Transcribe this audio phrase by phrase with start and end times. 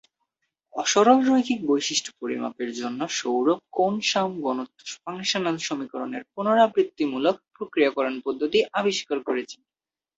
[0.73, 9.61] অ-সরলরৈখিক বৈশিষ্ট্য পরিমাপের জন্য সৌরভ কোন-শাম ঘনত্ব ফাংশনাল সমীকরণের পুনরাবৃত্তিমূলক প্রক্রিয়াকরণ পদ্ধতি আবিষ্কার করেছেন।